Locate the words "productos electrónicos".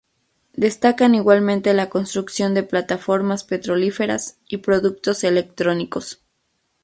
4.57-6.23